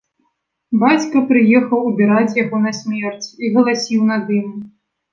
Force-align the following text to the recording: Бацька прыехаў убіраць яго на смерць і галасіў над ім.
Бацька 0.83 1.21
прыехаў 1.33 1.85
убіраць 1.91 2.37
яго 2.43 2.65
на 2.67 2.75
смерць 2.81 3.27
і 3.45 3.55
галасіў 3.55 4.01
над 4.13 4.37
ім. 4.43 4.53